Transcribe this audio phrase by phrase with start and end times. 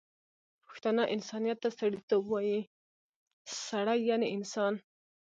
[0.65, 2.59] پښتانه انسانیت ته سړيتوب وايي،
[3.67, 4.73] سړی یعنی انسان